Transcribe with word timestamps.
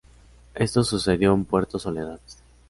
Esto 0.55 0.83
sucedió 0.83 1.31
en 1.31 1.45
Puerto 1.45 1.77
Soledad. 1.77 2.19